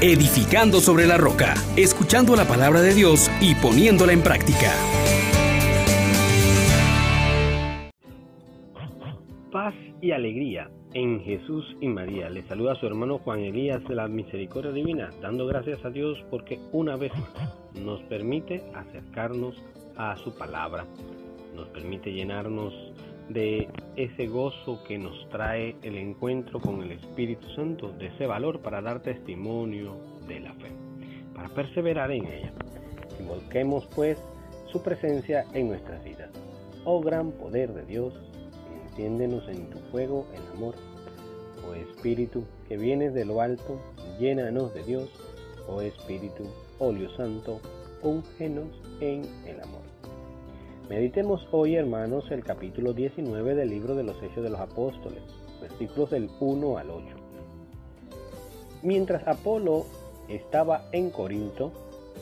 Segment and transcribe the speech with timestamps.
[0.00, 4.72] edificando sobre la roca, escuchando la palabra de Dios y poniéndola en práctica.
[9.50, 12.30] Paz y alegría en Jesús y María.
[12.30, 16.16] Le saluda a su hermano Juan Elías de la Misericordia Divina, dando gracias a Dios
[16.30, 19.56] porque una vez más nos permite acercarnos
[19.96, 20.86] a su palabra,
[21.56, 22.72] nos permite llenarnos
[23.28, 28.60] de ese gozo que nos trae el encuentro con el Espíritu Santo, de ese valor
[28.60, 29.96] para dar testimonio
[30.26, 30.72] de la fe,
[31.34, 32.52] para perseverar en ella.
[33.20, 34.18] Invoquemos pues
[34.72, 36.30] su presencia en nuestras vidas.
[36.84, 38.14] Oh gran poder de Dios,
[38.84, 40.74] enciéndenos en tu fuego el amor.
[41.68, 43.78] Oh Espíritu que vienes de lo alto,
[44.18, 45.10] llénanos de Dios.
[45.68, 46.44] Oh Espíritu,
[46.78, 47.60] óleo santo,
[48.02, 48.68] úngenos
[49.00, 49.97] en el amor.
[50.88, 55.20] Meditemos hoy, hermanos, el capítulo 19 del libro de los Hechos de los Apóstoles,
[55.60, 57.06] versículos del 1 al 8.
[58.82, 59.84] Mientras Apolo
[60.30, 61.72] estaba en Corinto,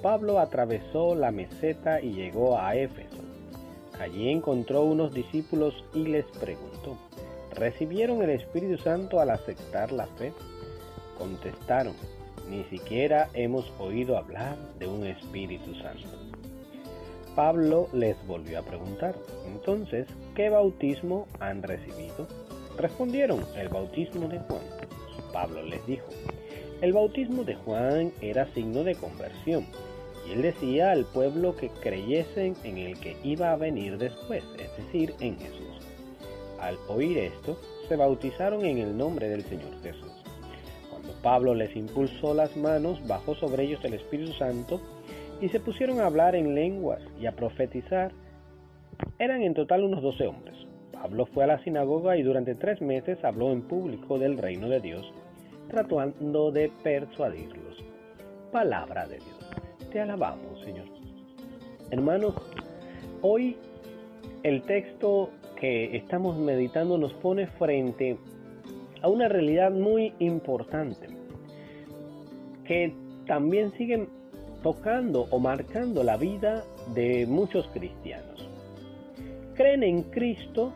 [0.00, 3.16] Pablo atravesó la meseta y llegó a Éfeso.
[3.98, 6.96] Allí encontró unos discípulos y les preguntó,
[7.56, 10.32] ¿recibieron el Espíritu Santo al aceptar la fe?
[11.18, 11.94] Contestaron,
[12.48, 16.41] ni siquiera hemos oído hablar de un Espíritu Santo.
[17.34, 19.14] Pablo les volvió a preguntar,
[19.46, 22.26] entonces, ¿qué bautismo han recibido?
[22.76, 24.62] Respondieron, el bautismo de Juan.
[25.32, 26.06] Pablo les dijo,
[26.82, 29.66] el bautismo de Juan era signo de conversión,
[30.28, 34.84] y él decía al pueblo que creyesen en el que iba a venir después, es
[34.84, 35.78] decir, en Jesús.
[36.60, 37.58] Al oír esto,
[37.88, 40.12] se bautizaron en el nombre del Señor Jesús.
[40.90, 44.80] Cuando Pablo les impulsó las manos, bajó sobre ellos el Espíritu Santo,
[45.42, 48.12] y se pusieron a hablar en lenguas y a profetizar.
[49.18, 50.54] Eran en total unos doce hombres.
[50.92, 54.78] Pablo fue a la sinagoga y durante tres meses habló en público del reino de
[54.78, 55.12] Dios,
[55.68, 57.84] tratando de persuadirlos.
[58.52, 59.90] Palabra de Dios.
[59.90, 60.86] Te alabamos, Señor.
[61.90, 62.36] Hermanos,
[63.20, 63.56] hoy
[64.44, 68.16] el texto que estamos meditando nos pone frente
[69.02, 71.08] a una realidad muy importante
[72.64, 72.94] que
[73.26, 74.06] también sigue
[74.62, 76.64] tocando o marcando la vida
[76.94, 78.48] de muchos cristianos.
[79.54, 80.72] Creen en Cristo,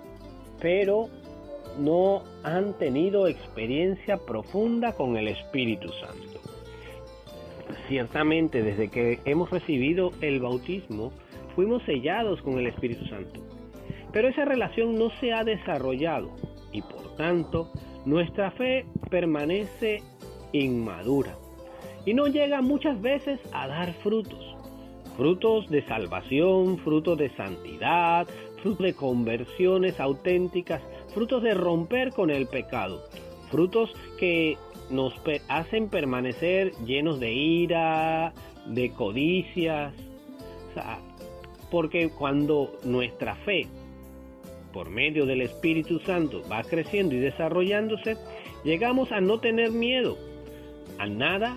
[0.60, 1.08] pero
[1.78, 6.41] no han tenido experiencia profunda con el Espíritu Santo.
[7.88, 11.12] Ciertamente, desde que hemos recibido el bautismo,
[11.54, 13.41] fuimos sellados con el Espíritu Santo.
[14.12, 16.30] Pero esa relación no se ha desarrollado
[16.72, 17.72] y por tanto
[18.04, 20.02] nuestra fe permanece
[20.52, 21.36] inmadura
[22.06, 24.56] y no llega muchas veces a dar frutos.
[25.17, 28.27] Frutos de salvación, frutos de santidad,
[28.62, 30.81] frutos de conversiones auténticas,
[31.12, 33.03] frutos de romper con el pecado,
[33.50, 34.56] frutos que
[34.89, 35.15] nos
[35.49, 38.33] hacen permanecer llenos de ira,
[38.67, 39.93] de codicias.
[41.71, 43.67] porque cuando nuestra fe,
[44.73, 48.17] por medio del Espíritu Santo, va creciendo y desarrollándose,
[48.62, 50.17] llegamos a no tener miedo
[50.99, 51.56] a nada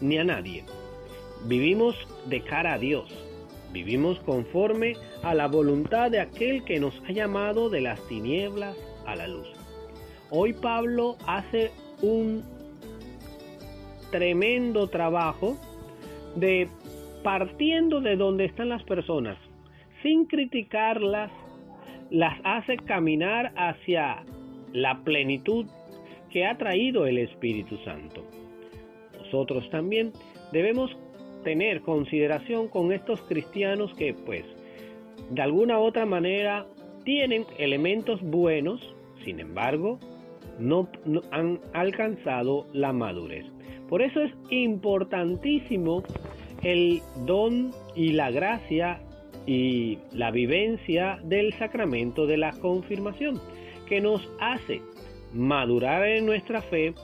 [0.00, 0.64] ni a nadie.
[1.44, 1.96] Vivimos
[2.26, 3.08] de cara a Dios.
[3.72, 8.76] Vivimos conforme a la voluntad de aquel que nos ha llamado de las tinieblas
[9.06, 9.48] a la luz.
[10.30, 11.70] Hoy Pablo hace
[12.02, 12.42] un
[14.10, 15.56] tremendo trabajo
[16.36, 16.68] de
[17.22, 19.36] partiendo de donde están las personas,
[20.02, 21.30] sin criticarlas,
[22.10, 24.24] las hace caminar hacia
[24.72, 25.66] la plenitud
[26.30, 28.24] que ha traído el Espíritu Santo
[29.26, 30.12] nosotros también
[30.52, 30.96] debemos
[31.42, 34.44] tener consideración con estos cristianos que pues
[35.30, 36.66] de alguna u otra manera
[37.04, 38.80] tienen elementos buenos,
[39.24, 39.98] sin embargo,
[40.58, 40.88] no,
[41.30, 43.46] han alcanzado la madurez.
[43.88, 46.02] Por eso es importantísimo
[46.62, 49.00] el don y la gracia
[49.46, 53.40] y la vivencia del sacramento de la confirmación,
[53.88, 54.80] que nos hace
[55.32, 56.94] madurar en nuestra fe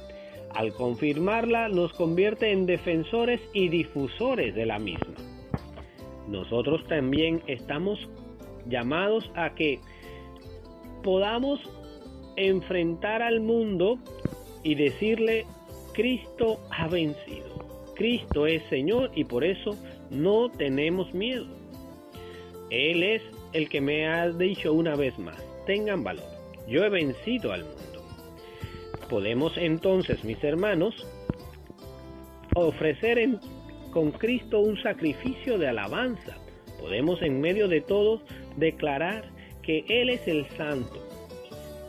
[0.55, 5.15] al confirmarla nos convierte en defensores y difusores de la misma.
[6.29, 8.09] Nosotros también estamos
[8.67, 9.81] llamados a que
[11.03, 11.61] podamos
[12.37, 13.99] enfrentar al mundo
[14.63, 15.45] y decirle,
[15.93, 17.53] Cristo ha vencido.
[17.95, 19.77] Cristo es Señor y por eso
[20.11, 21.47] no tenemos miedo.
[22.71, 23.23] Él es
[23.53, 25.37] el que me ha dicho una vez más,
[25.67, 26.25] tengan valor.
[26.67, 27.92] Yo he vencido al mundo.
[29.13, 31.07] Podemos entonces, mis hermanos,
[32.55, 33.19] ofrecer
[33.91, 36.39] con Cristo un sacrificio de alabanza.
[36.81, 38.23] Podemos en medio de todo
[38.57, 39.31] declarar
[39.61, 41.07] que Él es el Santo,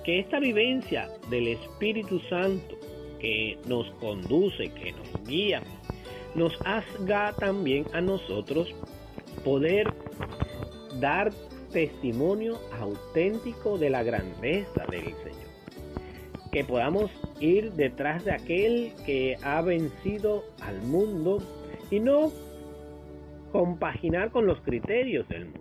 [0.04, 2.78] que esta vivencia del Espíritu Santo
[3.22, 5.64] que nos conduce, que nos guía,
[6.36, 8.76] nos haga también a nosotros
[9.46, 9.88] poder
[11.00, 11.32] dar
[11.72, 15.53] testimonio auténtico de la grandeza del Señor.
[16.54, 17.10] Que podamos
[17.40, 21.40] ir detrás de aquel que ha vencido al mundo
[21.90, 22.32] y no
[23.52, 25.60] compaginar con los criterios del mundo.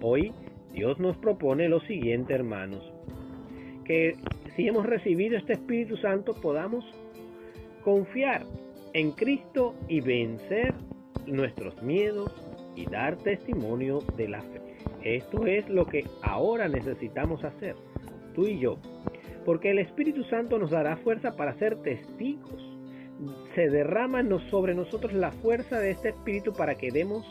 [0.00, 0.32] Hoy
[0.72, 2.80] Dios nos propone lo siguiente, hermanos,
[3.84, 4.14] que
[4.54, 6.84] si hemos recibido este Espíritu Santo podamos
[7.82, 8.44] confiar
[8.92, 10.74] en Cristo y vencer
[11.26, 12.32] nuestros miedos
[12.76, 14.60] y dar testimonio de la fe.
[15.02, 17.74] Esto es lo que ahora necesitamos hacer,
[18.34, 18.78] tú y yo,
[19.48, 22.62] porque el Espíritu Santo nos dará fuerza para ser testigos.
[23.54, 27.24] Se derrama sobre nosotros la fuerza de este Espíritu para que demos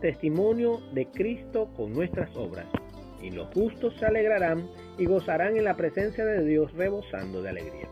[0.00, 2.64] testimonio de Cristo con nuestras obras.
[3.20, 4.66] Y los justos se alegrarán
[4.96, 7.88] y gozarán en la presencia de Dios rebosando de alegría.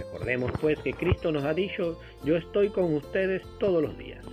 [0.00, 4.26] Recordemos pues que Cristo nos ha dicho, yo estoy con ustedes todos los días.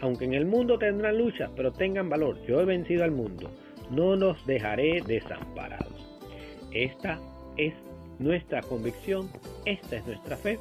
[0.00, 3.48] Aunque en el mundo tendrán lucha, pero tengan valor, yo he vencido al mundo,
[3.92, 6.18] no nos dejaré desamparados.
[6.72, 7.20] Esta
[7.56, 7.74] es
[8.18, 9.30] nuestra convicción,
[9.64, 10.58] esta es nuestra fe.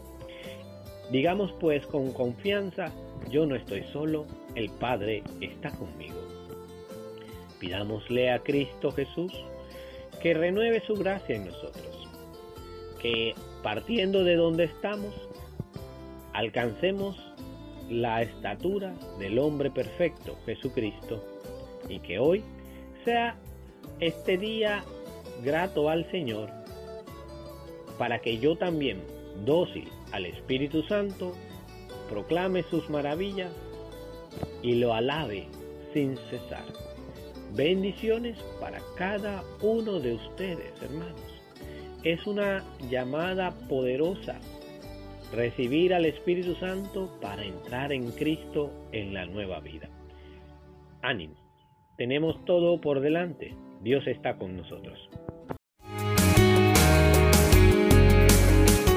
[1.12, 2.92] Digamos pues con confianza,
[3.30, 4.25] yo no estoy solo,
[4.56, 6.18] el Padre está conmigo.
[7.59, 9.33] Pidámosle a Cristo Jesús
[10.21, 12.07] que renueve su gracia en nosotros,
[13.01, 13.33] que
[13.63, 15.13] partiendo de donde estamos,
[16.33, 17.15] alcancemos
[17.89, 21.24] la estatura del hombre perfecto, Jesucristo,
[21.88, 22.44] y que hoy
[23.06, 23.38] sea
[24.00, 24.83] este día
[25.44, 26.50] grato al Señor,
[27.97, 29.01] para que yo también,
[29.45, 31.33] dócil al Espíritu Santo,
[32.09, 33.51] proclame sus maravillas
[34.61, 35.47] y lo alabe
[35.94, 36.65] sin cesar.
[37.55, 41.41] Bendiciones para cada uno de ustedes, hermanos.
[42.03, 44.39] Es una llamada poderosa
[45.33, 49.89] recibir al Espíritu Santo para entrar en Cristo en la nueva vida.
[51.01, 51.35] Ánimo,
[51.97, 53.55] tenemos todo por delante.
[53.81, 55.09] Dios está con nosotros.